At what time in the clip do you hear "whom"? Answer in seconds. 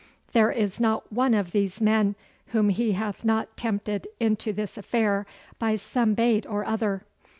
2.47-2.69